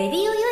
[0.00, 0.49] レディオ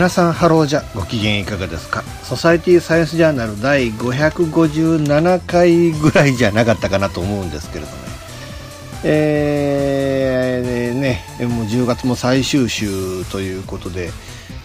[0.00, 0.82] 皆さんハローじゃ。
[0.94, 2.02] ご機嫌いかがですか？
[2.22, 7.96] ソサイティサイエンスジャーナル第557回ぐらいじゃなかったかなと思うんですけれどね。
[9.04, 14.08] えー、ねもう10月も最終週ということで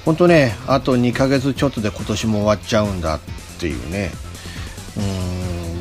[0.05, 3.19] 本当ねあと2ヶ月ちょっとで今年も終わっちゃうんだっ
[3.59, 4.11] ていうね。
[4.95, 5.01] う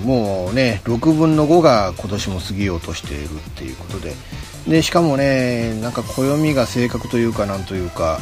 [0.03, 4.15] んもうね6分の5が今年も過ぎようとしているっていうことで。
[4.67, 8.19] でしかもねなんか暦が正確というかなんというか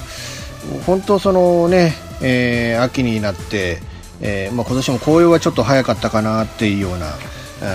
[0.86, 3.78] 本当そのね、えー、秋になって、
[4.20, 7.12] えーまあ、今年も紅葉はちょっと早かったかなっていうような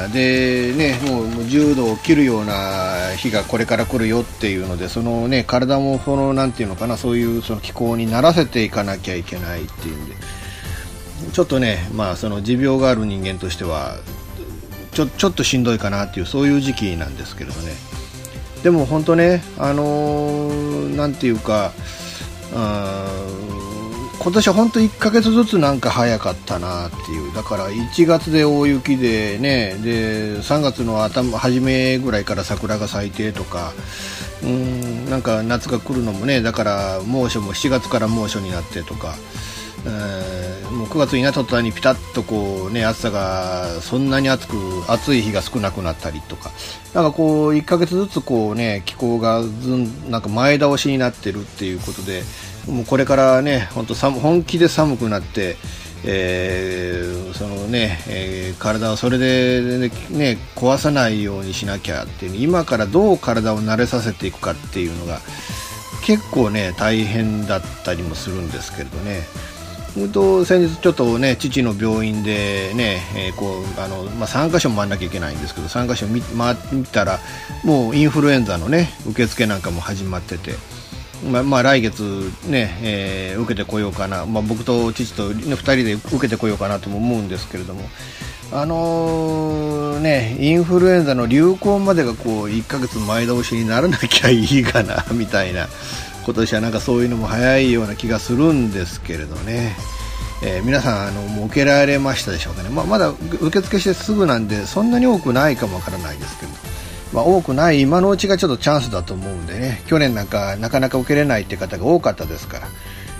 [0.10, 10.16] でねもう10度を切るような日がこれから来るよっていうのでそのね体もそのなんていうのかなそういうその気候にならせていかなきゃいけないっていうんで。
[11.34, 13.96] ちょっとねまあその持病がある人間としては
[14.92, 17.74] ちょちょっとしんどいかなっていうそういう時期なんですけれどね。
[18.64, 21.72] でも本当ねあのー、なんていうか
[22.52, 27.34] 今年は本当1ヶ月ずつなんか早かったなっていう。
[27.34, 33.74] だから1月で大雪でねで3月の頭初めぐらいから桜が咲いてとか。
[34.44, 39.16] うんなんか夏が来るのもねだから猛暑も7月から猛暑になってとか、
[39.88, 44.56] え、もう9月になった途端にピタッとこうね暑さがそんなに暑く
[44.88, 46.52] 暑い日が少なくなったりとか
[46.94, 52.24] なんかこう1ヶ月ずつこうね気候がずんなんか前倒しになってるっていうことで
[52.68, 55.56] もうこれからね本当本気で寒くなって、
[56.06, 65.20] えー、そのね、えー、体をそれで、ね、壊さないようにしなきゃっていう今からどう体を慣れさせていくかっていうのが
[66.06, 69.22] 結構ね大変だったりもするんですけれどね。
[70.46, 75.42] 先日ちょっとね父の病院でね、えー、こうあのまあ、3箇所回らなきゃいけないん。
[75.42, 76.58] ですけど3箇所見回っ
[76.92, 77.20] たら
[77.64, 79.62] もうインフルエンザのね受付なん。
[79.62, 80.54] かも始まってて。
[81.32, 87.28] まあ、まあ、来月ね、えー、受けてこようかな、まあ、僕と父と、ね、2人で受けてこようかなとも思うん。
[87.28, 87.82] ですけれども、
[88.52, 95.68] あのー、ね、インフルエンザの流行までがこう1ヶ月前倒しにならなきゃいいかなみたいな
[96.28, 99.78] 今年はなんかそういうのも早いような気がするんですけれどね。
[100.44, 106.52] えー、皆さんあのもう受けられましたでしょうかね、まあ、まだ受付してすぐなんでそんなに多くないかもわからないですけど。
[107.14, 109.82] まあ、多くない今のうちがちょっとチャンスだと思うんでね。
[109.88, 112.68] 去年なんかなかなか受けれないって方が多かったですから、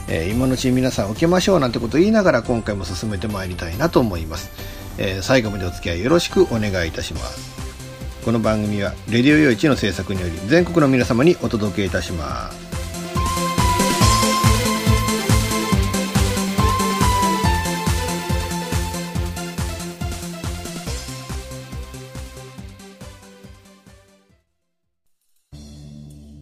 [0.10, 4.52] えー、今のうちに皆さん受けましょうなんてことを言いながら今回も進めてまいりたいなと思います、
[4.98, 7.56] えー、最後までお付き合いよろしくお願いいたします。
[8.26, 12.67] この番組は「レディオ用一の制作により全国の皆様にお届けいたします。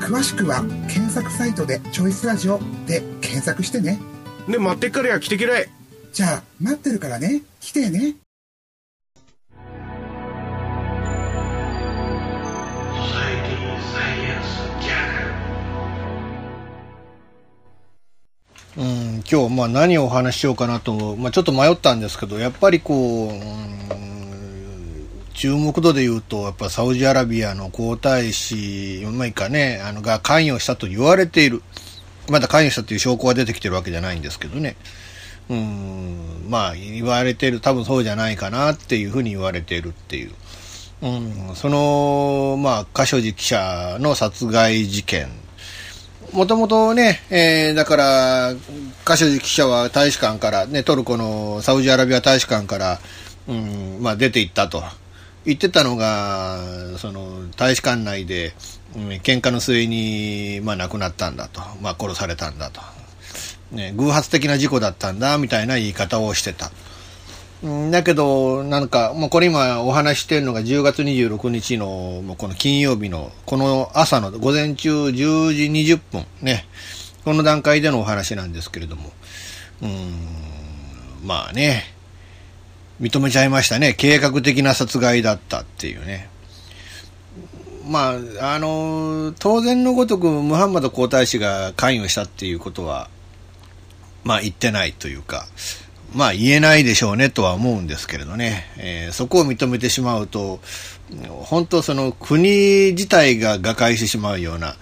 [0.00, 3.98] 詳しくは検索サイトで「チョイスラジオ」で検索してね。
[4.48, 5.68] で待ってっからや来てけらい
[6.12, 7.42] じゃあ待ってるからね。
[7.60, 8.14] 来てね。
[18.78, 24.05] うん、今日まあ何をお話ししようかなと、まあ、ちょっと迷ったんですけどやっぱりこう、うん、
[25.36, 31.62] 注目度で言うとやっぱサウジアラビアの皇太子まいかねあのが関与したと言われている。
[32.28, 34.76] まだ関与したという証拠が出てきてるわけじゃないんですけどね。
[35.50, 37.60] うんまあ言われてる。
[37.60, 40.32] 多分そうじゃないかなっていうふうに言われているっていう、
[41.02, 41.06] う
[41.52, 45.28] ん、そのまあカショジ記者の殺害事件。
[46.32, 48.54] もともとね、えー、だから、
[49.04, 53.00] カショジ記者は大使館から、ね、トルコのサウジアラビア大使館から、
[53.46, 54.82] うん、まあ出て行ったと。
[55.46, 56.58] 言ってたのが、
[56.98, 58.52] その、大使館内で、
[58.96, 61.60] うん、喧嘩の末に、まあ亡くなったんだと。
[61.80, 62.80] まあ殺されたんだと。
[63.70, 66.72] ね、偶発的な事故だったんだ、みたいな言い方をしてた。
[67.90, 75.12] だけど、なんか、もうこれ今お話してるのが10月26日の、もうこの金曜日の、この朝の午前中10
[75.54, 75.64] 時
[75.94, 76.66] 20分ね、
[77.24, 79.12] この段階でのお話なんですけれども、
[79.80, 80.16] うん、
[81.24, 81.95] まあね、
[83.00, 83.94] 認めちゃいましたね。
[83.94, 86.28] 計画的な殺害だったっていうね。
[87.86, 93.08] まあ、あの、当然のごとくムハンマド皇太子が関与したっていうことは、
[94.24, 95.46] まあ言ってないというか、
[96.12, 100.60] まあ言えないでしょうねとは思うんですけれどね、えー、そこを認めてしまうと、
[101.28, 104.74] 本当その国自体が瓦解してしまうような、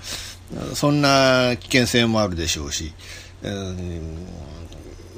[0.74, 2.94] そんな危険性もあるでしょうし、
[3.42, 4.26] うん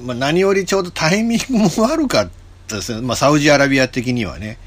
[0.01, 4.57] まあ、何よりちょうどタイミングも悪かったですね、まあ、サウジアラビア的にはね。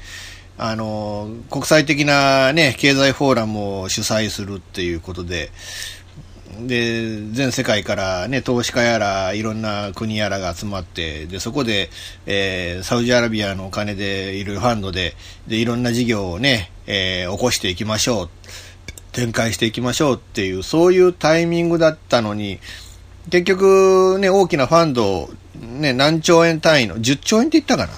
[0.57, 5.51] あの、国際的なね、経済フォーラムを主催するっていうことで、
[6.59, 11.89] で、全世界からね、投資家やら、いろんな国やらが集まって、で、そこで、
[12.25, 15.15] えー、サウジアラビアのお金で、いるファンドで、
[15.47, 18.29] で、いろんな事業をね、えー、起こしていきましょう。
[19.13, 22.59] 展開していきましょうっていう、そういうタイミングだったのに、
[23.29, 25.29] 結局ね、大きなファンド、
[25.61, 27.93] ね、何兆円単位の、10兆円って言ったかな。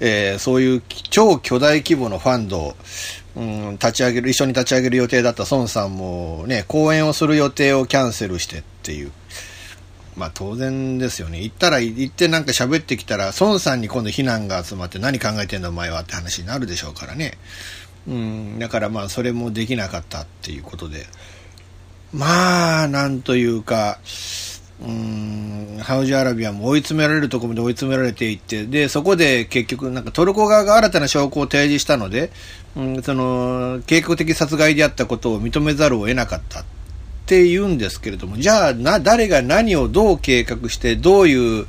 [0.00, 2.76] えー、そういう超巨大規模のファンドを、
[3.36, 9.12] うん、立ち上げる、一緒に立ち上げる予定だった孫さんもね、講演をする予定をキャンセルしてっていう。
[10.16, 11.40] まあ当然ですよね。
[11.40, 17.38] 行ったら、行ってなんか喋ってきたら、孫さんに今度非難が集まって何考えてんだお前はって話になるでしょうからね。
[18.06, 21.06] うん、だからまあそれもできなかったっていうことで。
[22.12, 23.98] まあ、なんというか、
[24.84, 32.32] うん、サウジアラビアも追い詰められるところまで追い詰められていって、で、そこで結局、なんかトルコ側が新たな証拠を提示したので、
[32.76, 36.64] うん、その、計画的殺害であったことを認めざるを得なかったっ
[37.26, 41.66] て言うんですけれども、じゃあ、な、誰が何をどう計画して、どういう、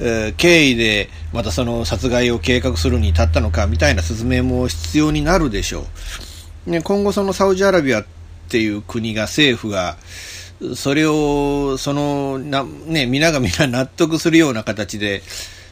[0.00, 5.86] えー経緯でまたその殺害を計画するに至ったのかみたいな説明も必要になるでしょ
[6.66, 6.70] う。
[6.70, 8.04] ね、今後そのサウジアラビアっ
[8.48, 9.96] ていう国が政府が
[10.74, 15.22] それをそのな、ね、皆が皆納得するような形で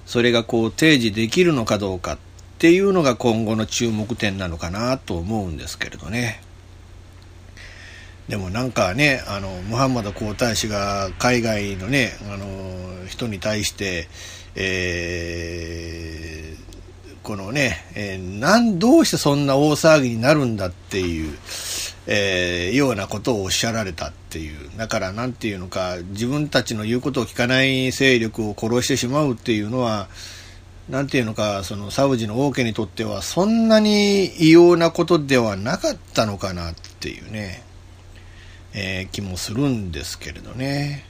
[0.06, 2.18] それがこう提示できるのかどうかっ
[2.58, 6.42] ていうのが今後の注目点なのかなと思うんですけれどね。
[8.28, 14.08] でもなんかね、あの、ムハンマド皇太子が海外のね、あの、人に対して、
[14.54, 16.62] えー
[17.22, 21.38] このね、えーなん、どうしてそんな大騒ぎになるんだっていう、
[22.06, 24.71] えーようなことをおっしゃられたっていう。
[24.76, 30.09] だからなんていうのか、自分たちの言うことを聞かない勢力を殺してしまうっていうのは、
[30.88, 37.62] なんていうのか、そのサウジの王家にとってはそんなに異様なことではなかったのかなっていうね。
[38.75, 41.04] えー気もするんですけれどね。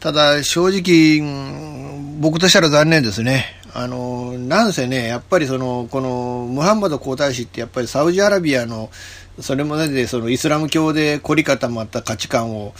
[0.00, 1.22] ただ、正直、
[2.18, 3.44] 僕としたら残念ですね。
[3.72, 8.90] あの、なんせね、やっぱりその、この、ムハンマド皇太子ってやっぱりサウジアラビアの、
[9.40, 12.74] それまででそのイスラム教で凝り固まった価値観を、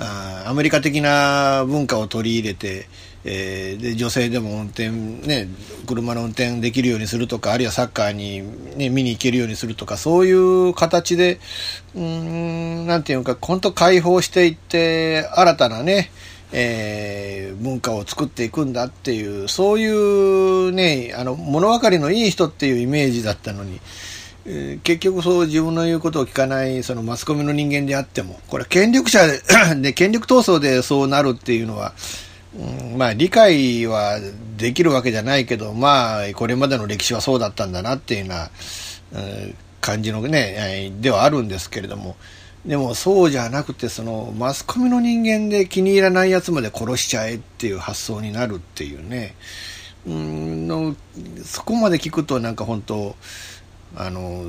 [0.00, 2.88] あアメリカ的な文化を取り入れて、
[3.24, 5.48] えーで女性でも運転、ね、
[5.86, 8.42] 車の運転できるようにするとかあるいはサッカーに、
[8.76, 11.40] ね、見に行けるようにするとかそういう形で
[11.94, 16.10] うんなんていうか本当解放していって新たなね、
[16.52, 23.80] えー文化を作っていくんだっていうそういうねあの物分かりのいい人っていうイメージだったのに。
[24.50, 29.20] え結局そう自分の言うことを聞かないそのマスコミの人間であってもこれ権力者
[29.80, 31.92] で権力闘争でそうなるっていうのは
[32.56, 34.18] うんまあ、理解は
[34.56, 38.50] できるわけじゃないけど、まあ、これまでの歴史はそうだったんだなっていうような、
[39.12, 42.16] うん感じのね、ではあるんですけれども、
[42.66, 49.34] でもそうじゃなくて、そのマスコミの人間で気に入らないやつまで殺しちゃえっていう発想になるっていうね、
[50.06, 50.96] うんの
[51.44, 53.16] そこまで聞くとなんか本当、
[53.96, 54.44] あの、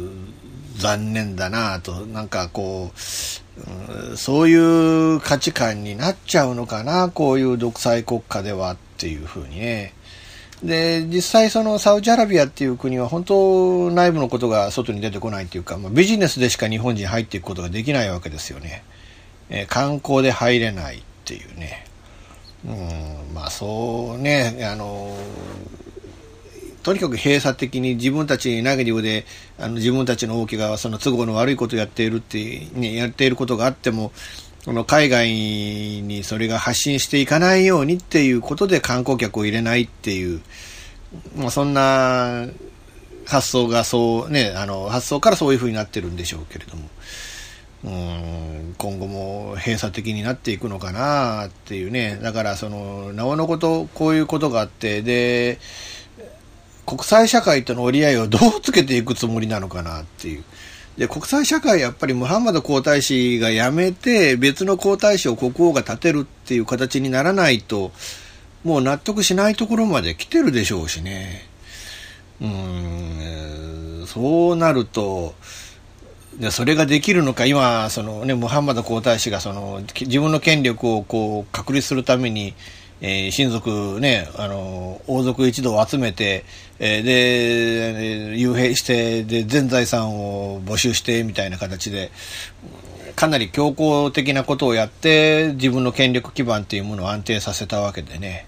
[0.78, 4.56] 残念だなと、なんかこう、そうい
[5.16, 9.94] う価値観になっちゃうのかな、こういう独裁国家ではっていうふうにね。
[10.64, 18.84] で、実際そのサウジアラビアっていう国は本当内部のことが外に出てこないっていうか、まあ、ビジネスでしか日本人入っていくことができないわけですよね。
[19.50, 21.86] えー、観光で入れないっていうね。
[22.66, 25.16] うん、まあそうね、あの
[26.90, 29.24] とにかく閉鎖的に自分たちナゲティブで
[29.60, 34.12] あの自分たちの大きがその都合の悪いことをやっているって、ね、やっていることがあっても
[34.66, 40.42] この海外にそれが発信していかないようにっていうことで観光客を入れないっていう、
[41.38, 42.48] まあ、そんな
[43.28, 46.90] 発想がそうね、あの発想からそういうふうになってるんでしょうけれども、
[47.84, 55.60] うん今後も閉鎖的になっていくのかなっていうね、だからその、なおのこと、こういうことがあって、で、
[56.90, 60.44] 国際社会との折り合いをどうつけていくつもりなのかなっていう。
[60.98, 67.92] で、国際社会やっぱりムハンマド皇太子が辞めて、別の皇太子を国王が立てるっていう形にならないと、
[68.64, 71.48] もう納得しないところまで来てるでしょうしね。
[72.42, 75.36] うん、そうなると、
[76.40, 82.56] でそれができるのか、今、そのね、ムハンマド皇太子がその自分の権力をこう確立するために、
[83.02, 86.44] えー、親族ね、あの、王族一同を集めて、
[86.80, 92.12] えー、で、幽閉して、で、全財産を募集してみたいな形で、
[93.16, 98.48] かなり強硬的なことをやって、自分の権力基盤っていうものを安定させたわけでね。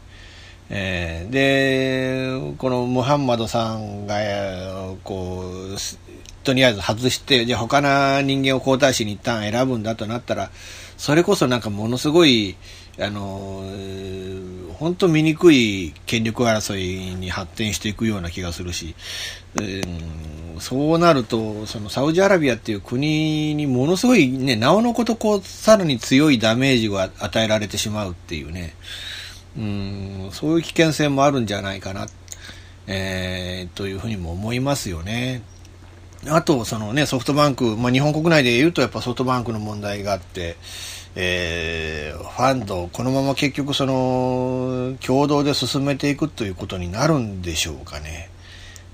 [0.70, 4.16] えー、で、このムハンマドさんが、
[5.04, 5.78] こう、
[6.44, 10.50] とりあえず外して、じゃあ他の人間を皇太子に一旦選ぶんだとなったら、
[10.98, 12.56] それこそなんかものすごい、
[13.02, 13.64] あの、
[14.82, 18.96] 本当醜い権力争いに発展していくような気がするし、
[19.62, 28.76] えー、そうなると、そのサウジアラビアっていう国にものすごいね、なおのことこう、さらに強いダメージが与えられてしまうっていうね、
[29.58, 32.08] うん、そういう危険性もあるんじゃないかな、
[32.88, 35.42] えー、というふうにも思いますよね。
[36.28, 40.56] あと、そのね、ソフトバンク、まあ、日本国内で言うとやっぱソフトバンクの問題があって、
[41.16, 48.30] えー、ファンド、このまま結局その、共同で進めていくということになるんでしょうかね。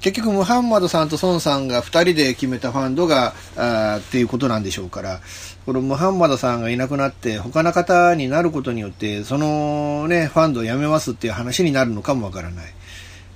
[0.02, 5.22] 結局、ムハンマドさんと孫さんが2人で決めたファンドが、あっていうことなんでしょうから、
[5.66, 12.66] このムハンマドさんがいなくなって、他の方になることによって、そのね、ファンドをやめますっていう話になるのかもわからない。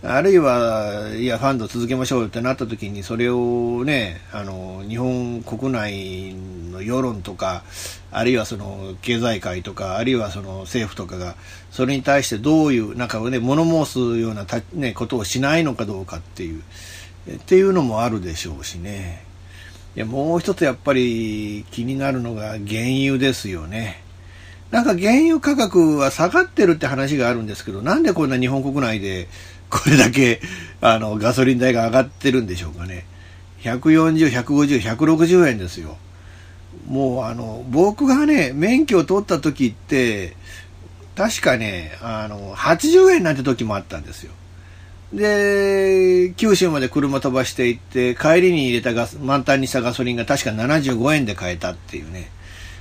[0.03, 6.34] あるいは、いや、ファンド続けましょうよってなった時に、それをね、あの、日本国内
[6.72, 7.63] の世論とか、
[8.12, 11.36] あるいはその経済界とか、あるいはその政府とかが、
[11.70, 16.63] それに対してどういう、なんかね、物申すようなた、ね、ことをしないのかどうかっていう、
[17.36, 19.24] っていうのもあるでしょうしね。
[19.96, 24.01] いや、もう一つやっぱり気になるのが原油ですよね。
[24.72, 29.27] なんか原油価格は下がってるって話があるんですけど、なんでこんな日本国内で
[29.72, 30.42] これだけ、
[30.82, 33.06] あの、ガソリン代が上がってるんでしょうかね。
[33.62, 35.98] 140、150、160円ですよ。
[36.88, 40.36] もう、あの、僕がね、免許を取った時って、
[41.16, 44.34] 確かね、あの、80円なんて時もあったんですよ。
[45.13, 52.30] で、九州まで車飛ばしていって、帰りに入れたガス、満タンにしたガソリンが確か75円で買えたっていうね。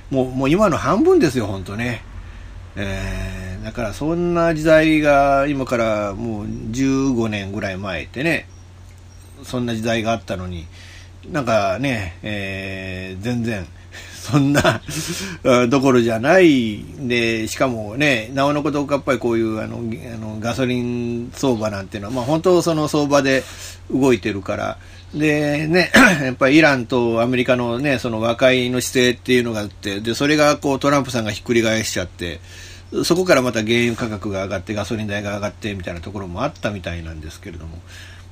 [0.09, 2.03] もう、もう今の半分ですよ、ほんとね。
[2.75, 8.47] えー、だからそんな時代が今からもう15年ぐらい前ってね、
[9.43, 10.67] そんな時代があったのに、
[11.29, 13.67] なんかね、えー、全然、
[14.21, 14.81] そんな
[15.67, 23.43] どころじゃないで、しかもね、なおのことやっぱりこういうあのあのガソリン相場なんていうのは、まあ本当その相場で
[23.91, 24.77] 動いてるから、
[25.13, 25.91] でね、
[26.23, 32.39] やっぱりイランとアメリカのね、その和解の姿勢っていうのがあって、で、それがこうトランプさんがひっくり返しちゃって、
[33.03, 37.79] そこからまた原油価格が上がってガソリン代が上がってみたいなところもあったみたいなんですけれども、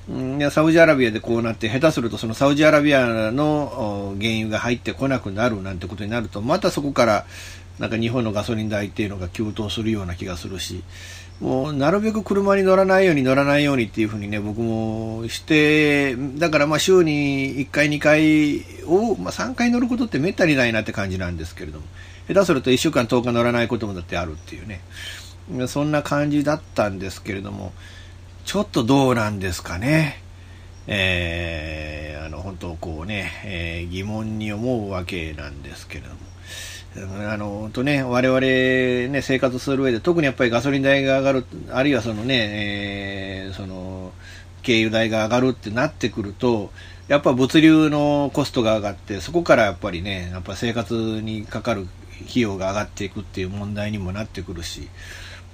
[0.09, 7.25] うん、サウジアラビアでこうなって、下手するとそのサウジアラビアの原油が入ってこなくなるなんてことになると、またそこから
[7.77, 10.83] なんか日本のガソリン代っていうのが急騰するような気がするし、
[11.39, 21.85] もうなるべく車に乗らないように乗らないようにっていうふうにね、僕もして、だからまあ週に1回2回を、まあ3回乗ることってめったにないなって感じなんですけれども、
[22.27, 24.81] 下手すると1週間10日乗らないこともだってあるっていうね。
[25.67, 27.73] そんな感じだったんですけれども、
[28.45, 30.21] ちょっとどうなんですかね。
[30.87, 36.28] えー、あの、本当こうね、えー、疑問に思うわけなんですけれども。
[36.95, 38.41] あの、とね、我々
[39.11, 44.11] ね、生活する上で、特にやっぱりガソリン代が上がる、あるいはそのね、えー、その、
[44.63, 46.71] 軽油代が上がるってなってくると、
[47.07, 51.87] やっぱ物流のコストが上がって、そこからやっぱりね、やっぱ生活にかかる
[52.27, 54.89] 費用が上がっていくっていう問題にもなってくるし、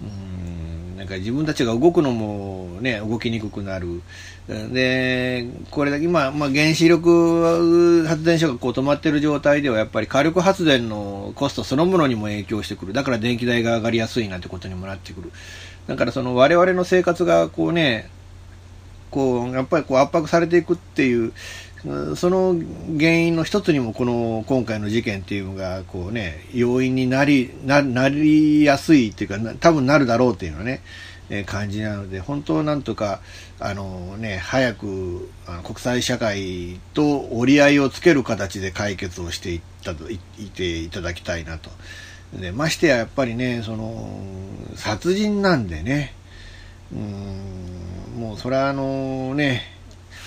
[0.01, 4.01] うんなんか自分たちが動くのもね、動きにくくなる。
[4.47, 12.93] で、これだけ今、まあ、原子力発電所がこう止まっている状態では、やっぱり火力発電のコストそのものにも影響してくる。
[12.93, 15.31] だから電気代が上がりやすいなんてことにもなってくる。
[15.87, 18.09] だからその我々の生活がこうね、
[19.09, 21.33] こう、やっぱりこう圧迫されていくっていう、
[22.15, 22.55] その
[22.99, 30.81] 原因の一つにもこの今回の事件っていうのがこうね要因になりななりやすいっていうか多分なるだろうっていうのはね、
[31.45, 33.19] 感じなので本当なんとか
[33.59, 35.29] あのね早く
[35.63, 40.19] 国際社会と折り合いをつける形で解決をしていったとい
[40.53, 41.69] ていただきたいなと
[42.33, 44.09] でましてややっぱりねその
[44.75, 46.13] 殺人なんでね
[46.93, 49.73] うんもうそれはあのね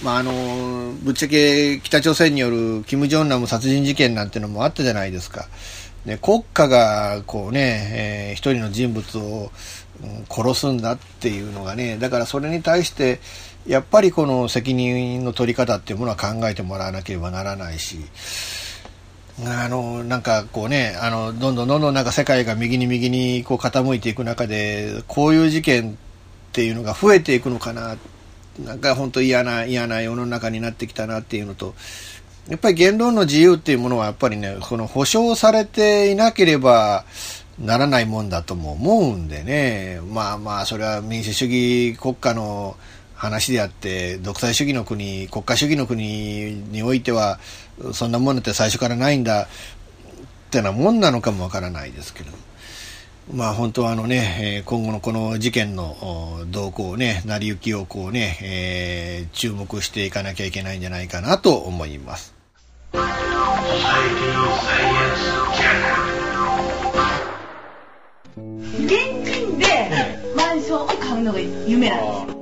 [0.02, 5.48] まあ、あのぶっちゃけ北朝鮮による金正恩ナム殺人事件なんてのもあったじゃないですか。
[6.04, 9.50] ね、国家がこうね、えー、一人の人物を、
[10.28, 13.20] 殺すんだっていうのがね、だからそれに対して、
[13.66, 17.98] やっぱりこの責任の取り方っていうものは考えてもらわなければならないし、
[19.44, 25.94] あの、なんかこうね、あの、どんどんどんどんなんか世界が右に右にこう傾いていく中で、こういう事件っ
[26.52, 27.96] ていうのが増えていくのかな
[28.64, 31.74] なんか本当嫌な、嫌な世の中になってきたなっていうのと、
[32.48, 37.04] やっぱり言論の自由っていうものはやっぱりね、この保障されていなければ
[37.60, 42.76] ならないもんだとも思うんでね、まあまあ、それは民主主義国家の
[43.14, 47.40] 話であって、独裁主義の国、国家主義の国においては、
[47.92, 49.46] そんなものって最初からないんだっ
[50.50, 52.30] てなもんなのかもわからないですけど。
[53.32, 62.34] まあ本当はあのね、今後のこの事件の動向ね、成り行きをこうね、えー、注目していかなきゃいけないんじゃないかなと思います。
[71.18, 72.38] うのが夢なんですよ。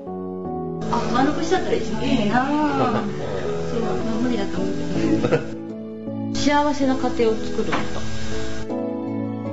[0.93, 2.47] あ、間延しちゃったら一番いいな。
[2.47, 8.17] そう、無理だと思う幸せな家庭を作るのと。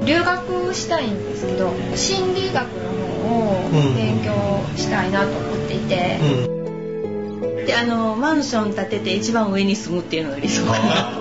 [0.05, 2.91] 留学したいんですけど心理学の
[3.23, 4.33] 方を勉強
[4.77, 11.19] したいなと思っていて、うん、であのマンション建てて一番上に住むっていうのが理想かな。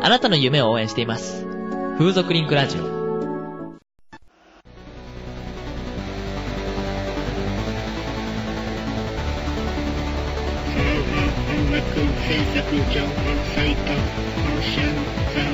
[0.00, 1.44] あなたの夢を応援しています。
[1.98, 2.97] 風俗リンクラジオ
[12.88, 15.52] サイトオーシャンサン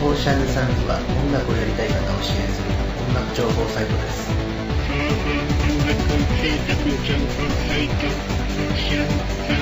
[0.00, 2.70] ドオーシャンサンズは音楽をやりたい方を支援する
[3.10, 4.30] 音楽情報サイトです。
[4.30, 4.38] 音
[5.86, 6.00] 楽
[6.40, 6.72] 制作
[7.04, 7.28] 情報
[7.68, 9.60] サイトオーシャンサン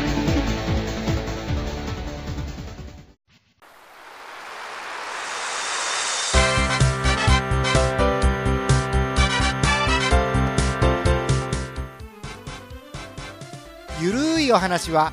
[13.99, 15.13] ズゆるいお話は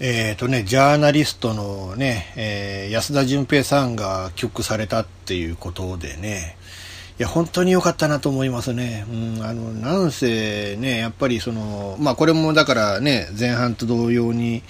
[0.00, 6.56] えっ、ー、とね、ジャーナリストのね、えー、安田純平さんが帰国されたっていうことでね、
[7.18, 9.04] いや、本当に良かったなと思いますね。
[9.10, 14.62] うん、あの、なんせね、やっぱりその、まあこれもだからね、前半と同様に、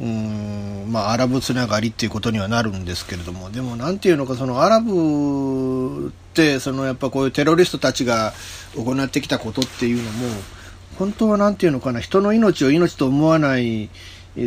[0.00, 8.32] うん、まあアラブつながりっていうことにはなるんですけれども、でもなんていうのか、そのアラブって、そのやっぱこういうテロリストたちが
[8.74, 10.26] 行ってきたことっていうのも、
[10.98, 13.90] 本当はなんていうのかな、人の命を命と思わない、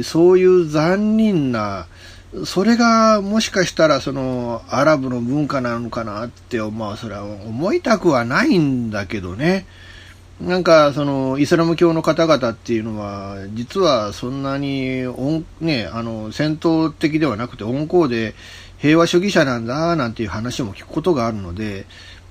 [0.04, 1.88] そういう残忍な、
[2.46, 9.66] それがもしかしたらそのアラブの文化なのかなって、まあそれは思いたくはないんだけどね。
[10.42, 15.06] なんかそのイスラム教の方々っていうのは実はそんなに
[15.62, 18.36] ね、あの戦闘的ではなくて温厚で
[18.78, 21.86] 平和主義者なんだなんていう話も聞くことがあるので、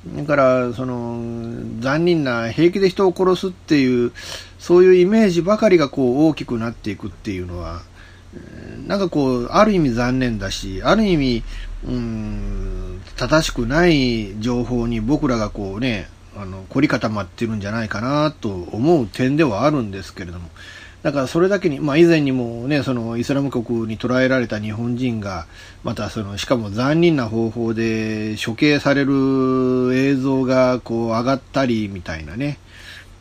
[0.06, 1.20] だからその
[1.80, 4.12] 残忍な平気で人を殺すっていう
[4.58, 7.82] そういうイメージばかりがこう大きくなっていくっていうのは
[8.86, 11.42] なんかこうある意味残念だしある意味
[11.86, 20.50] うん正しくない情報に僕らがこうねあの凝り固まってるんじゃないかなと思う点ではあるんですけれども
[21.04, 25.46] だからそれだけに、まあ、以前にもね、そのイスラム国に捕らえられた日本人が、
[25.82, 32.58] またその、しかも残忍な方法で処刑される映像がこう上がったりみたいなね、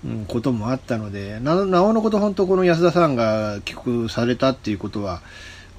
[0.06, 5.22] うん、こともあったので、なおのこと本当この安田さんが帰国されたっていうことは、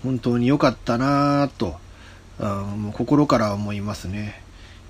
[0.03, 1.75] 本当に良かったなと、
[2.38, 4.43] もう心から思いますね。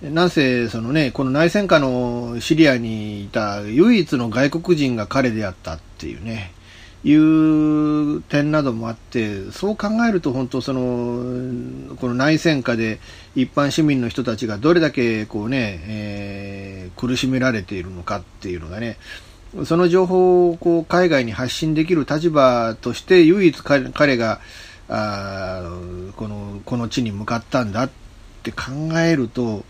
[0.03, 6.53] なんせ、そのね、この内戦下のシリアにいた唯一の外国人が彼であったっていうね、
[7.05, 12.99] いう点などもあって、そう考えると本当その、この内戦下で
[13.35, 18.97] 一般市民の人たちがどれだけこうね、えー、苦しめられているのかっていうのがね、
[19.67, 24.40] その情報をこう海外に発信できる立場として唯一彼が
[24.88, 25.62] あ
[26.17, 27.90] このこの地に向かったんだっ
[28.43, 29.64] て考えると、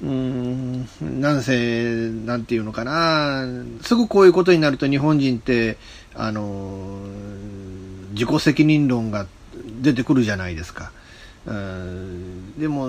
[0.00, 0.88] うーん、
[1.20, 3.44] なんせ、なんていうのかな、
[3.82, 5.76] すぐこういうことになると日本人って、
[6.18, 6.98] あの、
[8.12, 9.26] 自己責任論が
[9.80, 10.90] 出てくるじゃないですか。
[12.58, 12.88] でも、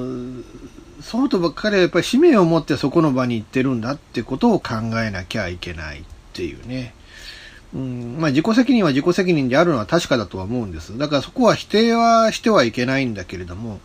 [1.01, 6.93] そうとばっかりはやっぱり使命を持ってそこの場に行ってるんだってことを考えなきゃいけないっていうね。
[7.73, 10.97] うんまあ、自己責任は自己責任であるのは確かだとは思うんです。
[10.97, 13.79] だからそこは否定はしてはいけないんだけれども、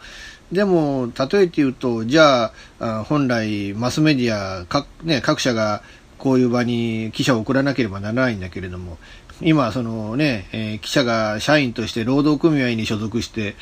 [0.50, 5.82] でも、例えて言うと、じゃあ、本来、マスメディア、各、ね、各社が
[6.18, 8.98] こういう場に記者を送らなければならないんだけれども、
[9.40, 13.56] 今、そのね、えー、記者が社員として労働組合に所属して、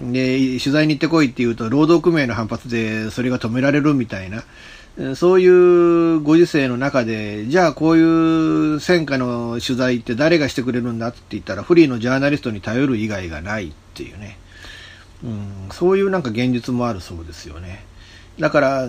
[0.00, 4.44] で、取材に行ってこいって言うと、労働組合の反発でそれが止められるみたいな、
[5.14, 14.38] そういうご時世の中で、じゃあこういう戦火の取材って誰がしてくれるんだって言ったら、フリーのジャーナリストに頼る以外がないっていうね。
[15.24, 17.85] うん、そういうなんか現実もあるそうですよね。
[18.38, 18.88] だから、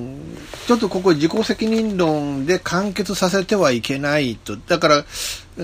[0.67, 4.57] ちょっとここ自己責任論で完結させてはいけないと。
[4.57, 5.05] だから、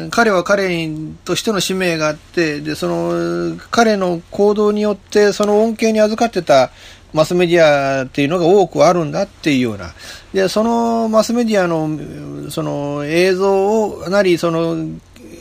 [0.10, 0.90] 彼は彼
[1.26, 6.72] としての使命があって、で、その、彼の行動によって、その恩恵に預かってた
[7.14, 9.94] マスメディアっていうのが多くあるんだっていうような。
[10.34, 14.78] で、そのマスメディアの、その映像を、なり、その、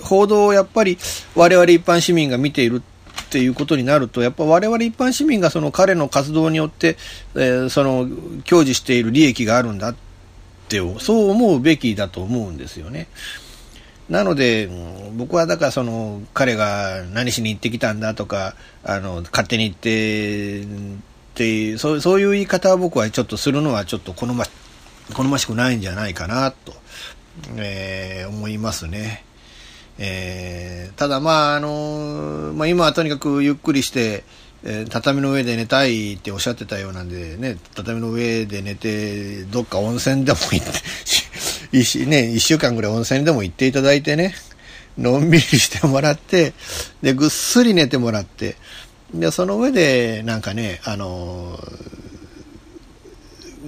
[0.03, 0.99] 報道をやっぱり
[1.37, 2.83] 我々一般市民が見ている
[3.33, 6.99] っていうことになると、やっぱ我々一般市民がその彼の活動によって、
[7.35, 8.07] えー、その、
[8.45, 9.95] 享受している利益があるんだっ
[10.69, 13.09] て、そう思うべきだと思うんですよね。
[14.11, 14.69] なので、
[15.15, 20.65] 僕はだからその、彼が何しに行ってきたんだとか、あの、勝手に行って、っ
[21.35, 24.45] てそうそういう言い方は僕はちょっとするのはちょっと好ま
[25.15, 26.75] 好ましくないんじゃないかなと、
[27.57, 29.25] えー、思いますね。
[29.99, 34.25] えー、ただまああのまあ、今はとにかくゆっくりして、
[34.65, 40.73] えー、畳の上で寝たいっておっしゃってたようなんでね、畳の上で寝て、どっか温泉でも行って、
[41.79, 44.35] 一ね、週間ぐらい温泉でも行っていただいてね、
[44.99, 46.53] のんびりしてもらって、
[47.03, 48.57] で、ぐっすり寝てもらって、
[49.15, 51.59] で、その上で、なんかね、あの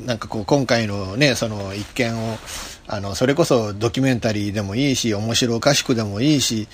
[0.06, 2.38] なんかこう、今回のね、その一件を、
[2.86, 6.68] あの、それこそドキュメンタリーでもいいし、面白おかしくでもいいし、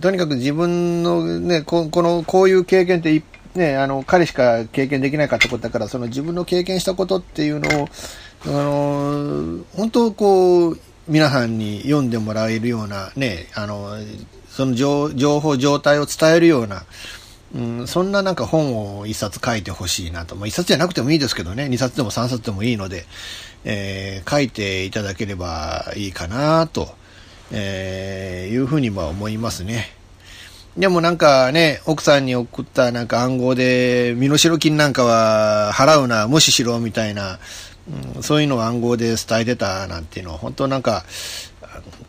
[0.00, 3.22] とにかく自分のね、ここの、こういう経験って、
[3.54, 7.88] ね、あの、彼しか経験できなかったことだから、その自分の経験したことっていうのを、
[8.46, 13.96] あの、本当こう、皆さんに読んでもらえるような、ね、あの、
[14.48, 16.84] その情報、状態を伝えるような、
[17.54, 20.36] うん、そんななんか本を一冊書いてほしいなと。
[20.36, 23.06] まあ、一冊じゃなくてもいいですけどね、二冊でも三冊でもいいので、
[23.64, 26.88] えー、書いていただければいいかなと、
[27.50, 29.98] えー、いうふうには思いますね。
[30.76, 37.40] でもなんかね、奥さんに送ったなんか暗号で、身代金なんかは払うな、無視しろみたいな、
[38.14, 41.04] うん、そういうのを暗号で伝えてたなんていうのは、本当なんか、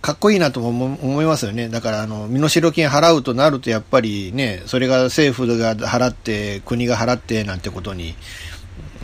[0.02, 1.68] かっこいいなと思いますよね。
[1.68, 8.16] だから、あの、身代金払うとなると、やっぱりね、それが政府が払って、国が払ってなんてことに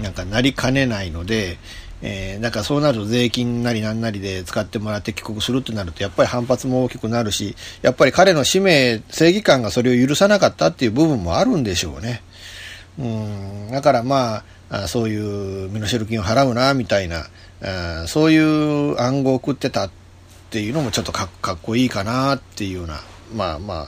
[0.01, 1.58] なんかなりかねないので、
[2.07, 12.21] えー、だからそうなると税金なりなんなりで使ってもらって帰国するとなると、やっぱり反発も大きくなるし、やっぱり彼の使命、正義感がそれを許さなかったっていう部分もあるんでしょうね。
[12.99, 17.25] うん、だからまあ、そういう身代金を払うな、みたいな、
[17.63, 19.89] あそういう暗号を送ってたっ
[20.51, 22.99] ていうのもちょっとかっこいいかなっていうような、
[23.33, 23.87] まあまあ、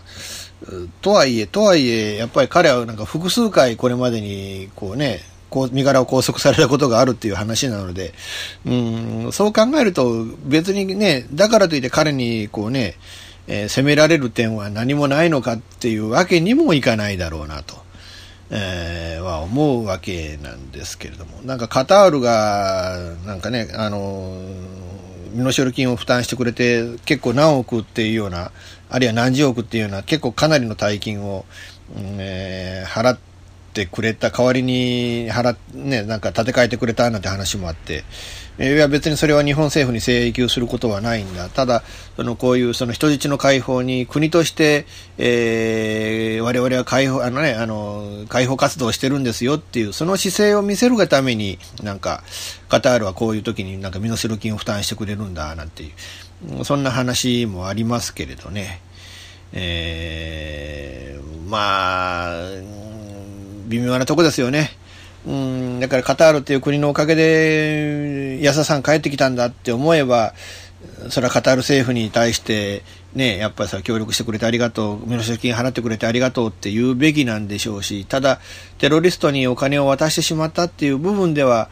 [1.03, 8.13] とはいえ、とはいえ、やっぱり彼はなんか複数回これまでに、こうね、こう身柄を拘束されたことがあるっていう話なので、
[8.65, 12.95] うん、そう考えると別にね、だからといって彼にこうね、
[13.47, 17.75] えー、責められる点は何もないのかっていうわけにもいかないだろうなと、
[18.49, 24.37] えー、は思うわけなんですけれども、なんかカタールが、なんかね、あの
[25.33, 28.51] 身代金を負担してくれて、結構何億っていうような、
[28.89, 31.45] あるいは何十億っていうような、結構かなりの大金を、
[31.95, 33.36] えー、払って
[33.85, 38.03] くれた代わりに払ね、なんか建て替えてくれたなんて話もあって、
[38.57, 41.49] えー、いや別にそれは日本政府に請求することはないんだ。
[41.49, 41.83] ただ、
[42.15, 44.85] そのこういうその人質の解放に国として、
[45.17, 52.23] えー、我々は解放、あのね、あの、解放活動をしてるんですよっていう、その姿勢を見せるがために、なんか、
[52.69, 55.91] カタールはこういう時になんか身代金を負担してくれるんだ、なんてい
[56.59, 58.81] う、そんな話もありますけれどね。
[59.53, 62.33] えー、まあ、
[63.67, 64.71] 微妙なとこですよね。
[65.25, 70.33] うん、だからカタールっていう国のおかげで安田さん帰ってきたんだって思えば、
[71.09, 78.39] それはカタール政府に対して、ね、やっぱりさ、協力してくれてありがとう、身代金払ってくれてありがとうって言うべきなんでしょうし、ただ、
[78.77, 81.69] テロリストにお金を渡してしまったっていう部分では、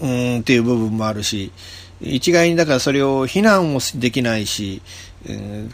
[0.00, 1.52] うーんっていう部分もあるし、
[2.00, 4.80] 一概にだからそれを非難もできないし、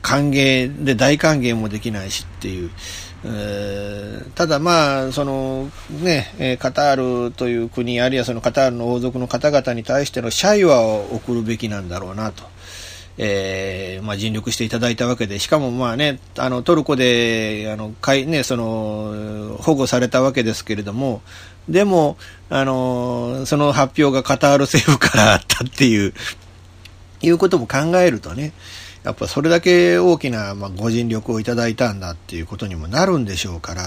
[0.02, 2.70] 歓迎で大歓迎もできないしっていう、
[4.34, 5.70] ただまあ、その
[6.02, 12.44] ね、カタールという国、あるいはそのカタールの王族の方々に対しての謝意は送るべきなんだろうなと。
[13.20, 21.20] えー、まあ、尽力していただいたわけで、しかもまあね、あのトルコであのかい、ね、その保護されたわけですけれども、
[21.68, 22.16] でも、
[22.48, 26.14] あのその発表がカタール政府からあったっていう、
[27.20, 28.52] いうことも考えるとね、
[29.04, 33.82] やっぱそれだけ大きな、まあ、ご尽力をいただいたんだっていうことにもなるんでしょうから、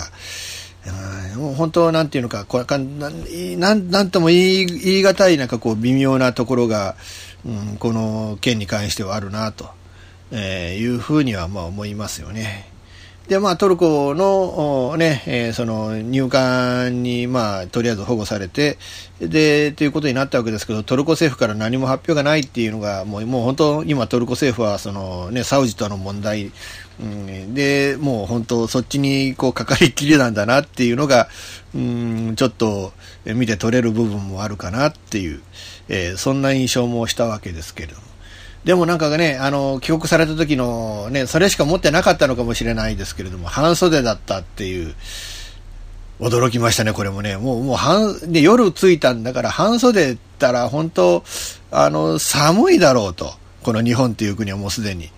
[1.38, 6.96] もう本当なんていうのか、これかなんなんとも言い言い難いなんかこう微妙なところが、
[7.46, 9.70] うん、この件に関してはあるなと、
[10.32, 12.71] えー、いうふうにはまあ思いますよね。
[13.32, 18.78] で、まあ、トルコの、ね、えー、その入管に、まあ、とりあえず保護されて、
[19.22, 26.52] で、ということになったわけですけど、トルコ政府から何も発表がないっていうのが、もう、もう本当、今トルコ政府は、その、ね、サウジとの問題、
[27.54, 31.30] で、もう本当、そっちに、こう、かかりきりなんだなっていうのが、
[31.74, 32.92] うん、ちょっと、
[33.26, 35.42] 見て取れる部分もあるかなっていう、
[35.88, 38.11] えー、そんな印象もしたわけですけれども。
[38.64, 44.94] でもなんかね、あの、帰国された時のね、それしか持ってなかったのかもしれないですけれども、半袖だったっていう、
[46.20, 47.38] 驚きましたね、これもね。
[47.38, 51.24] もう、もう半、で、夜着いたんだから、半袖ったら、本当
[51.72, 53.34] あの、寒いだろうと。
[53.64, 55.10] この日本っていう国はもうすでに。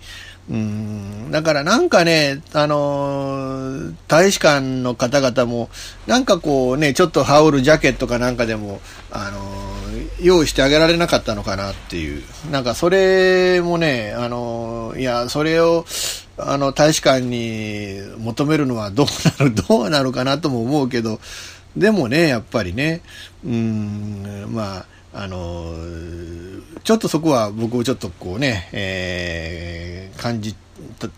[0.50, 5.70] うん、だからなんかね、あの、大使館の方々も、
[6.06, 8.80] なんかこうね、ちょっと羽織るジャケットかなんかでも、
[9.10, 9.73] あの、
[10.20, 12.22] 用意してあげられなかったのかなっていう。
[12.50, 15.84] なんかそれもね、あの、いや、それを、
[16.36, 19.06] あの、大使館に求めるのはどう
[19.38, 21.20] なる、 どうなるかなとも思うけど、
[21.76, 23.02] でもね、やっぱりね、
[23.44, 25.72] うん、まあ、あの
[26.82, 30.56] ちょっとそこは僕をちょっとこうね、えー、感じ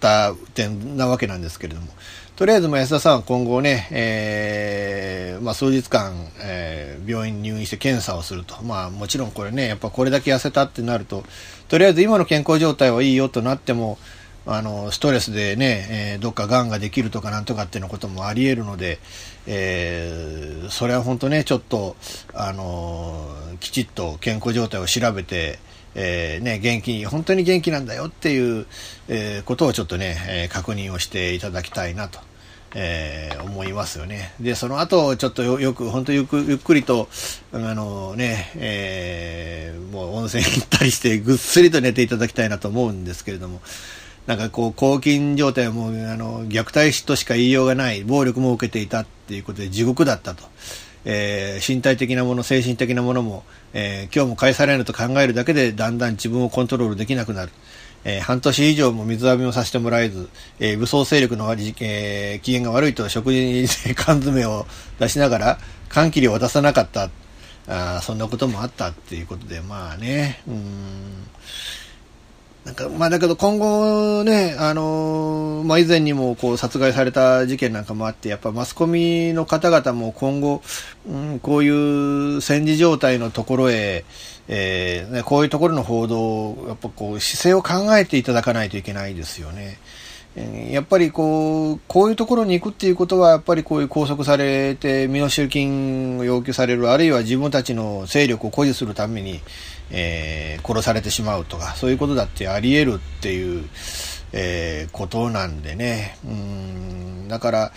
[0.01, 1.89] た点なわけなんですけれども、
[2.37, 8.63] とりあえず安田さん今後ね、えー、まあ、数日間、えー、病院に入院して検査をすると。
[8.63, 11.25] まあもちろんこれね、やっぱこれだけ痩せたってなると、
[11.69, 13.97] とりあえず今の健康状態はいいよとなっても、
[14.45, 18.99] あの、ストレスでね、えー、どっか癌ができるとかなんとかっていうのこともあり得るので、
[19.47, 21.97] えー、それは本当ね、ちょっと、
[22.35, 25.59] あのきちっと健康状態を調べて、
[25.99, 28.67] えー、ね、元気に、本当に元気なんだよっていう、
[29.09, 32.21] えー、ことをちょっとね、えー、確認をしていただきたいなと。
[32.79, 34.35] えー、思いますよね。
[34.39, 37.09] で、その後、ちょっとよく、本当ゆく、ゆっくりと、
[37.53, 43.63] あのね、えー、もう温泉行ったりして、ぐっすりと寝ていただきたいなと思うんですけれども、
[44.27, 50.45] なんかこう、抗菌状態はもう、あの、虐待としか言いようがない、暴力も受けていたっていうことで地獄だったと。
[51.09, 57.53] えー、身体的なもの、精神的なものも、えー、今日も返されると考えるだけでだんだん自分をコントロールできなくなる。
[58.05, 60.29] えー、半年以上も水浴びをさせてもらえず、
[60.61, 64.67] えー、武装勢力の、えー、機嫌が悪いと食事に缶詰を
[64.99, 67.09] 出しながら、缶切りを渡さなかった。
[67.69, 71.27] あそんなこともあったっていうことで、まあね、うん。
[72.67, 80.63] なんか、まあだけど今後ね、あのー、まあ以前にもこう殺害された事件なんかもあって、やっぱマスコミの方々も今後、
[81.09, 81.69] うん、こうい
[82.37, 84.05] う戦時状態のところへ、
[84.49, 89.79] えー、ね、こういうところの報道、やっぱこう姿勢を考えていただかないといけないですよね。
[90.71, 99.41] やっぱりこう、こういうところに行くっていうことは、やっぱりこういう拘束されて、身代金を要求される、あるいは自分たちの勢力を誇示するために、
[99.91, 103.69] えー、殺されてしまうとか、そういうことだってあり得るっていう、
[104.33, 106.19] えー、ことなんでね。
[106.25, 107.73] うん、だから、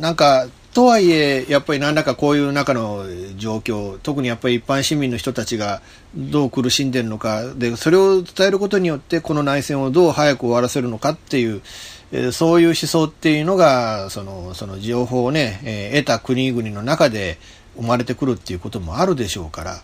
[0.00, 3.04] なんか、とはいえ、やっぱり何らかこういう中の
[3.36, 5.82] 状況、特にやっぱり一般市民の人たちが
[6.16, 11.62] どう苦しんでるのか、で、それを伝えることによって、この内戦をどう早く終わらせるのかっていう、
[12.10, 17.38] えそういう思想っていうのが、その、その情報をね、えー、得た国々の中で
[17.76, 19.80] 生まれてくるっていうこともあるでしょうから、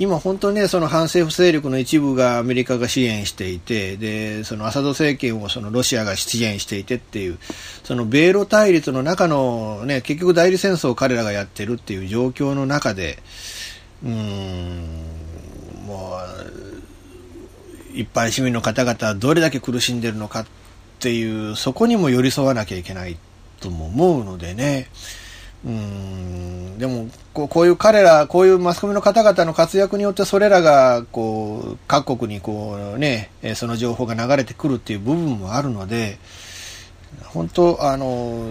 [0.00, 7.38] 今本当にね、その反政府勢力の一部がアメリカが支援していて、で、そのアサド政権をそのロシアが支援していてっていう、
[7.84, 13.18] その米ロ対立の中のね、結局代理戦争を彼らがやってるっていう状況の中で、
[14.02, 20.46] うーん、もう、一般市民の方々はどれだけ苦しんでるのかっ
[20.98, 23.18] ていう、そこにも寄り添わなきゃいけない
[23.60, 24.88] とも思うのでね、
[25.64, 26.78] うん。
[26.78, 36.18] でもこうこういう彼ら、こういうマスコミの方々の活躍によってそれらがこう各国にこう、ね、その情報が流れてくるっていう部分もあるので
[37.24, 38.46] 本当あの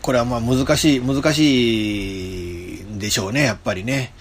[0.00, 4.12] これはまあ難しい難しいんでしょうねやっぱりね。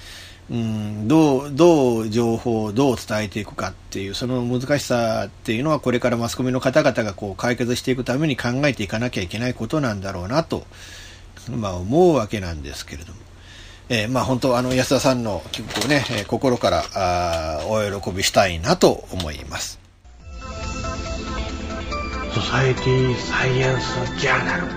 [0.50, 10.64] うん、どう、どう情報をどう伝えていくかっていう、その難しさっていうのはこれからマスコミの方々がこう解決していくために考えていかなきゃいけないことなんだろうなと。
[11.56, 13.20] まあ、思うわけなんですけれども、
[13.90, 19.80] えー、まあ本当あの安田さんの曲をね、えー、心からあお喜びしたいなと思います。
[22.34, 24.68] ソサエティサイエンスジャーナル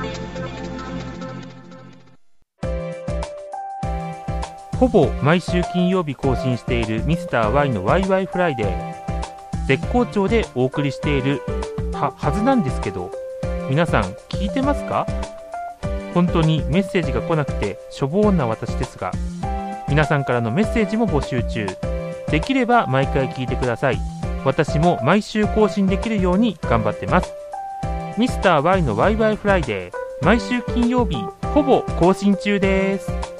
[4.79, 9.01] ほぼ毎週金曜日更新しているミスター y のワイワイフライデー。
[9.67, 11.43] 絶好調でお送りしている
[11.93, 13.13] ははずなんですけど
[13.69, 15.07] 皆さん聞いてますか？
[16.15, 19.13] 本当にメッセージが来なくてしょぼーんな私ですが
[19.89, 21.67] 皆さんからのメッセージも募集中。
[22.31, 23.99] できれば毎回聞いてください。
[24.45, 27.35] 私も毎週更新できるように頑張ってます。
[28.17, 30.25] ミスター Y の YY フライデー。
[30.25, 31.17] 毎週金曜日
[31.55, 33.40] ほぼ更新中です。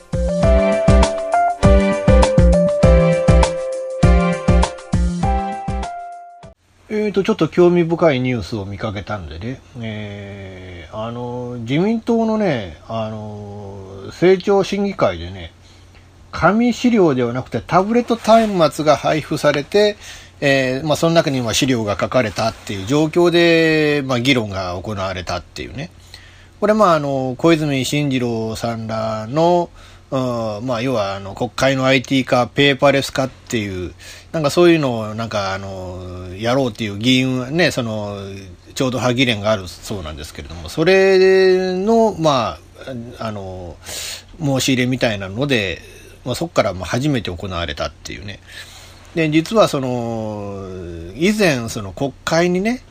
[6.93, 15.53] えーと、ちょっと興味深いニュースを見かけたんでね、えー、あの、自民党のね、あの、政調審議会でね、
[16.33, 19.97] 紙資料ではなくてタブレット端末が配布されて、
[20.41, 25.93] えー、まあ、その中には資料が書かれたっていう状況で、まあ、議論が行われたっていうね。
[26.59, 29.71] これ、まあ、あの、小泉進次郎さんらの、
[30.11, 33.95] うん、まあ、要は、あの、国会の IT 化、ペーパーレス化っていう、
[34.33, 38.17] なんかそういうのを、なんか、あの、やろうっていう議員はね、その、
[38.75, 42.59] ちょうど歯切れがあるそうなんですけれども、それの、ま
[43.19, 43.77] あ、あの、
[44.43, 45.81] 申し入れみたいなので、
[46.25, 48.41] まあ、そこから初めて行われたっていうね。
[49.15, 50.67] で、実はその、
[51.15, 52.83] 以前、その国会にね、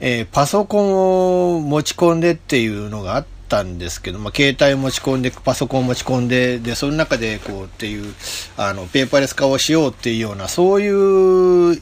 [0.00, 8.14] えー、パソコンを持ち込んでっていうのがあっったんですけど、まあ、携帯持ち込んで、パソコン持ち込んで、で、その中で、こうっていう、
[8.56, 11.80] あの、ペーパーレス化をしようっていうような、そういう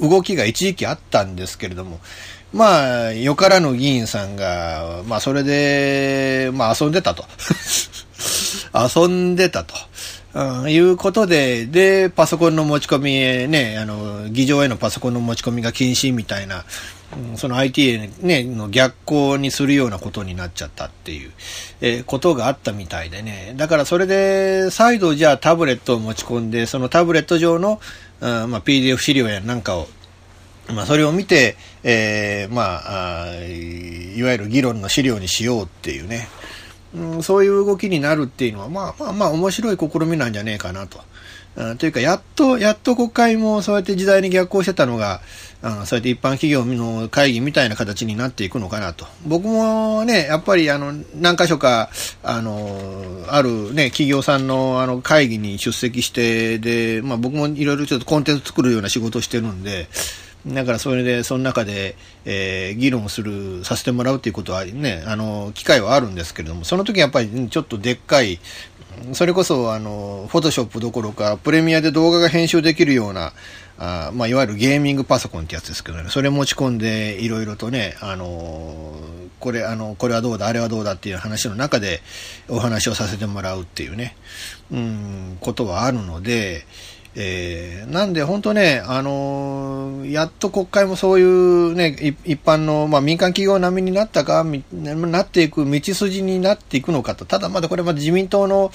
[0.00, 2.00] 動きが一時期あったんですけれども、
[2.52, 7.24] まあ、よからぬ議員さんが、まあ、それで、まあ、遊んでたと。
[8.74, 9.74] 遊んでたと。
[10.32, 13.12] うん、いうことで、で、パソコンの持ち込み
[13.48, 16.64] ね、あの、議場へのパソコンの持ち込みが禁止みたいな、
[17.36, 21.32] その IT ね、の逆行にするようなことになっちゃったっていう、
[21.80, 23.54] え、ことがあったみたいでね。
[23.56, 27.80] だからそれで、再度じゃあタブレットを持ち込んで、そのタブレット上の、
[28.20, 29.88] うんまあ、PDF 資料やなんかを、
[30.72, 36.28] まあ、それを見て、えー、まああ、いわゆる議論の資料にしようっていうね、
[36.94, 41.00] うん、そういう動きになるっていうのは、まあまあまあ面白い試みなんじゃねえかなと。
[41.56, 45.20] うん、というか、やっと、やっと国会もそうやって時代に逆行してたのが、
[45.62, 49.06] あ、そうやって一般企業の会議みたいな形になっていくのかなと。
[49.26, 51.90] 僕もね、やっぱりあの、何箇所か、
[52.22, 59.88] あの、あるね、企業さんのあの会議に出席して、で、まあ僕もいろいろちょっとコンテンツ作るような仕事をしてるんで、
[60.46, 68.40] だからそれで、その中で、えー、議論する、させてもらうということはね、あの、機会はあるんですけれども、その時やっぱりちょっとでっかい、
[69.12, 73.32] それこそ、あの、フォトショップどころか、プレミアで動画が編集できるような、
[73.78, 78.94] あまあ、いわゆるゲーミングパソコンってやつですけどね、それ持ち込んでいろいろとね、あの
[79.40, 82.02] これ、あの、これはどうだ、あれはどうだっていう話の中で
[82.48, 84.14] お話をさせてもらうっていうね、
[84.70, 86.66] うん、ことはあるので、
[87.16, 97.24] えー、なんで本当ね、あのー、やっと国会もそういうね、一般の、まあ、民間企業並みになったか、なっていく道筋になっていくのかと。
[97.24, 98.70] ただまだこれは自民党の、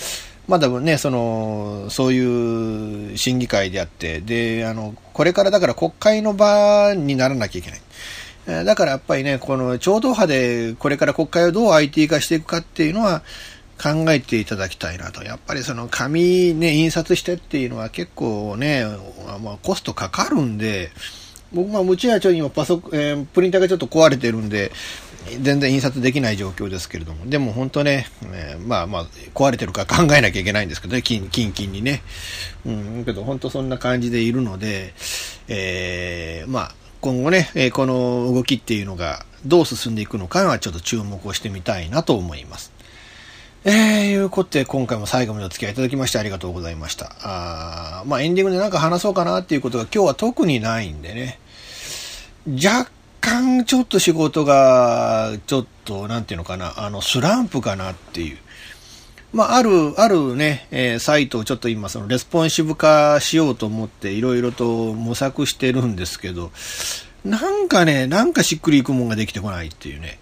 [0.48, 7.82] まだね、その、そういう審議会であって、で、あの、これからだから国会の場にならなきゃいけない。
[8.66, 13.24] だからやっぱりね、この超党派でこれから国会をどう IT 化していくかっていうのは
[13.82, 15.24] 考えていただきたいなと。
[15.24, 18.86] やっぱりその紙ね、印刷してっていうのは結構ね、
[19.44, 20.92] まあ、コストかかるんで、
[21.54, 24.72] 僕、まあ、うちはちょっと今パソ、えー、プリンターがちょっと壊れてるんで、
[25.42, 32.04] 全然印刷できない状況ですけれども、でも本当ね、えー、まあまあ、壊れてるか考えなきゃいけないんですけどね、キンキンキンにね。
[32.66, 34.94] うん、けど本当そんな感じでいるので、
[35.48, 42.75] えー、まあ、今後ね、えこの動きっていうのがどう進んでいくのかはちょっと注目をしてみたいなと思います。
[43.68, 47.16] えー、いうことで今回も最後までお付き合いいただきましてありがとうございました。
[47.24, 51.40] あまあエンディングでなんか話そうかなっていうことが今日は特にないんでね、
[52.48, 52.92] 若
[53.22, 58.38] 干ちょっと仕事がちょっとなんていうのかな、あのスランプかなっていう。
[59.34, 66.52] まあ、ある、あるね、えー、サイトをちょっと今、そのレスポンシブ化しようと思っていろいろと模索してるんですけど、
[67.26, 70.20] なんかね、なんかしっくりいくもんができてこないっていうね。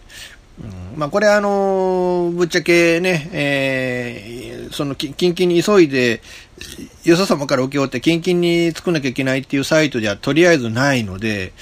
[0.61, 6.21] うん、まあ、これあの、ぶっちゃけね、えー、その、キンキンに急いで、
[7.03, 11.53] よそ様から受け負って、キンキンに作んなきゃいけないっていうサイトじゃとりあえずないので、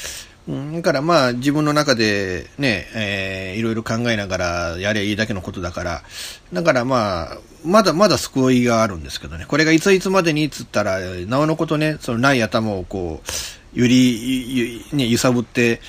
[0.48, 4.46] うん、だからまあ自分の中でね、えー、いろいろ考えながら
[4.80, 6.04] やればいいだけのことだから、
[6.52, 13.30] だからまあ、まだまだ救いがあるんですけどね、これがいついつまでにっつったら、なおのことね、そのない頭をこう、
[13.74, 15.80] ゆり、ね、揺さぶって、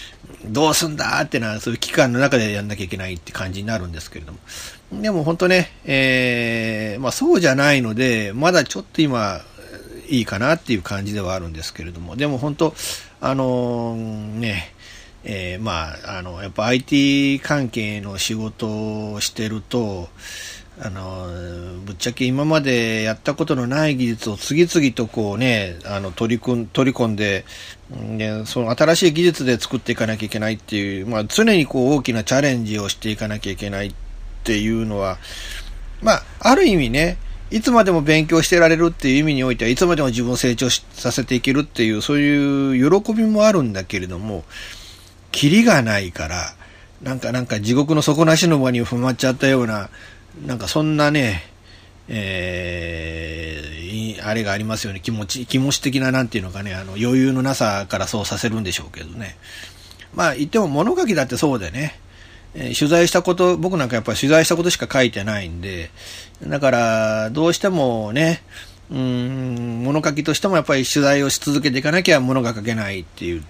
[0.46, 4.38] どうすんだってな、そういう期間の中でやんなきゃいけないって感じになるんですけれども。
[4.92, 9.40] でも本当ね、えー、まあそうじゃないので、まだちょっと今、
[10.08, 12.74] いいかなっていう感じではあるんですけれども、でも本当、
[13.20, 14.74] あのー、ね、
[15.24, 20.08] えー、まあ、あの、やっぱ IT 関係の仕事をしてると、
[20.84, 21.28] あの、
[21.84, 27.44] ぶっちゃけ今までやったことのない技術を次々とこうね、あの、取り組ん、取り込んで、
[28.18, 33.94] で、その新しい技術で作っていかなきゃいけないっていう、まあ、常にこう大きなチャレンジをしていかなきゃいけないっ
[34.42, 35.18] ていうのは、
[36.00, 37.16] まあ、ある意味ね、
[37.52, 44.42] いつまでも勉強してられるっていう意味においては、いつまでも自分を成長させていけるっていう、そういう喜びもあるんだけれども、
[45.30, 46.54] キリがないから、
[47.02, 49.90] なんかなんか地獄の底なしの場に踏まっちゃったような、
[50.46, 51.42] なんかそんなね、
[52.08, 55.00] えー、あれがありますよね。
[55.00, 59.36] 気持ち、気持ち的ななんていうのかね、あの余裕のなさからそうさせるんでしょうけどね。
[60.14, 61.98] まあ言っても物書きだってそうでね、
[62.54, 65.90] えー、取材したこと、僕なんかやっぱり取材したことしか書いてないんで、
[66.46, 68.42] だからどうしてもね、
[68.90, 73.44] うん、物書きとしてもやっぱり取材をし続けていかなきゃ物が書けないっていう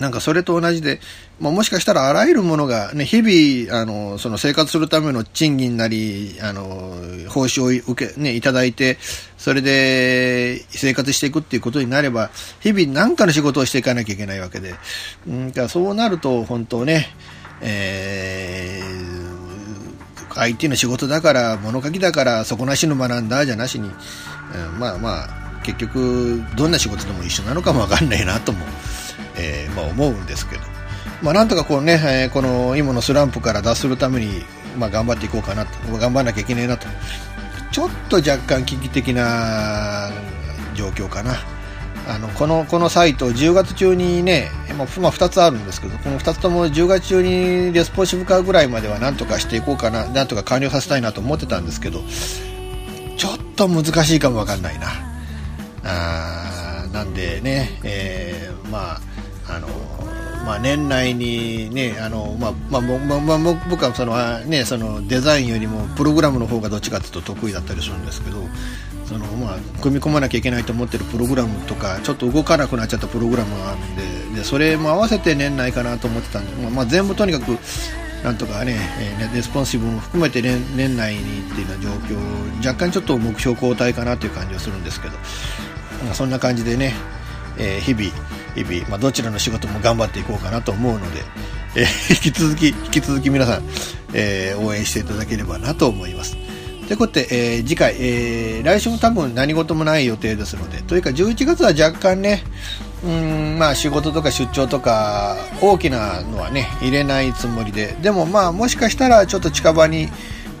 [0.00, 0.98] なんかそれと同じで、
[1.38, 6.64] まあ、もしかしたらあらゆるものが、ね、日々、あの、その生活するための賃金なり、あの、
[7.28, 8.96] 報酬を受け、ね、いただいて、
[9.36, 12.30] それで生活していくっていうことになれば、
[12.60, 14.74] 日々何かの仕事をしていかなきゃいけないわけで、
[15.28, 17.10] うん、だそうなると、本当ね、
[17.60, 28.68] えー、IT の仕事だから、物書きだから、底なしの学んだじゃなしに、うん、まあまあ、結局、どんな仕事でも一緒なのかもわかんないなと思う。
[29.36, 30.62] えー、まあ、思うんですけど、
[31.22, 34.42] まあ、なんとかこうね、えー、この今のスランプから脱するために、
[34.78, 36.86] まあ、頑張っていこうかなと、頑張らなきゃいけないなと、
[37.70, 40.10] ちょっと若干危機的な
[40.74, 41.34] 状況かな。
[42.08, 52.02] あのこのこのサイト、10月中にね、まあ、2つあるんですけど、この2つとも10月中にレスポンシブ化ぐらいまではなんとかしていこうかな、なんとか完了させたいなと思ってたんですけど、
[53.16, 54.88] ちょっと難しいかもわかんないな。
[55.84, 59.00] あーなんでね、えー、まあ、
[59.50, 59.68] あの
[60.44, 63.38] まあ、年内にね、あのまあまあまあ、
[63.68, 68.38] 僕はその、ね、そのデザインよりもプログラムの方がどっちかというと得意だったりするんですけど、
[69.04, 77.58] そのまあ、組み込まなきゃいけないと思ってるプログラムとか、ちょっと動かなくなっちゃったプログラムがあるんで、でそれも合わせて年内かなと思ってたんで、まあ、まあ、全部とにかく、
[78.24, 85.14] なんとかね、えレスポンシブも含めて年年内にっていうような状況、若干ちょっと目標後退かなという感じはするんですけど、
[86.04, 86.94] まあ、そんな感じでね、
[87.58, 88.12] えー、日々、
[88.50, 91.22] 日々、まあ、どちらの仕事も頑張っていこうかなと思うので、
[91.76, 93.62] えー、引き続き、引き続き皆さん、
[94.14, 96.36] えー、応援していただければなと思います。
[96.86, 102.42] ということで、えー、次回、えー、来週も多分何事もない予定ですので、というか11月は若干ね、
[103.04, 110.08] うんまあ仕事とか出張とか大きなのはね入れないつもりででもまあもしかしたらちょっと近場に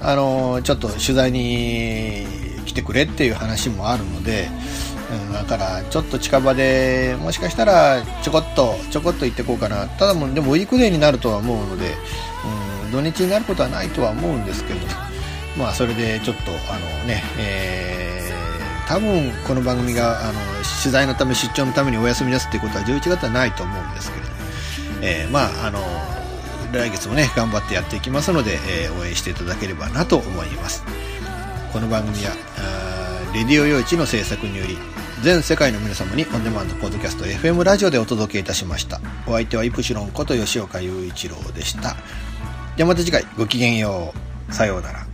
[0.00, 2.24] あのちょっと取材に
[2.64, 4.48] 来てくれっていう話もあるので、
[5.10, 9.88] うん、だからちょっと近場でもしかしたらちょこっとちょこっと行ってこうかな。
[9.88, 11.94] ただもうでもウィークデーになるとは思うので、
[12.84, 14.80] うん、土日になることはないとは思うんですけど
[15.58, 20.32] まあそれでちょっとあのね、えー、多分この番組があの
[20.82, 24.32] 取材のため出張のためにお休みですっていうことは11月はないと思うんですけれど、
[25.02, 25.80] えー、まああの
[26.72, 30.84] 来月もね頑張ってやっていきますので、えー、応援していただければなと思います。
[31.72, 32.32] この番組は
[33.32, 34.76] レディオ用一の制作により
[35.22, 39.02] 全世界の皆様にオンデマンドポッドキャスト FM ラジオでお届けいたしました。
[39.26, 41.94] お相手はイプシロンこと吉岡雄一郎でした。
[42.78, 44.14] ではまた次回ごきげんよ
[44.48, 44.54] う。
[44.54, 45.09] さようなら。